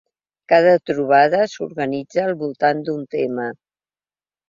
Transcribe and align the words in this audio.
Cada 0.53 0.71
Trobada 0.91 1.43
s’organitza 1.53 2.25
al 2.25 2.37
voltant 2.43 2.85
d’un 2.91 3.09
tema. 3.19 3.51